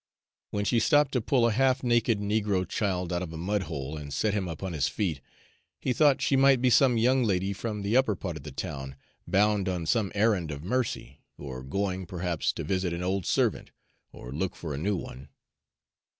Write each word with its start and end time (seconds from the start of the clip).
When 0.49 0.65
she 0.65 0.79
stopped 0.79 1.11
to 1.11 1.21
pull 1.21 1.47
a 1.47 1.51
half 1.51 1.83
naked 1.83 2.19
negro 2.19 2.67
child 2.67 3.13
out 3.13 3.21
of 3.21 3.31
a 3.31 3.37
mudhole 3.37 3.97
and 3.97 4.11
set 4.11 4.33
him 4.33 4.47
upon 4.47 4.73
his 4.73 4.87
feet, 4.87 5.21
he 5.79 5.93
thought 5.93 6.23
she 6.23 6.35
might 6.35 6.59
be 6.59 6.71
some 6.71 6.97
young 6.97 7.23
lady 7.23 7.53
from 7.53 7.83
the 7.83 7.95
upper 7.95 8.15
part 8.15 8.35
of 8.35 8.41
the 8.41 8.51
town, 8.51 8.95
bound 9.27 9.69
on 9.69 9.85
some 9.85 10.11
errand 10.15 10.49
of 10.49 10.63
mercy, 10.63 11.21
or 11.37 11.61
going, 11.61 12.07
perhaps, 12.07 12.51
to 12.53 12.63
visit 12.63 12.93
an 12.93 13.03
old 13.03 13.27
servant 13.27 13.69
or 14.11 14.31
look 14.31 14.55
for 14.55 14.73
a 14.73 14.77
new 14.79 14.95
one. 14.95 15.29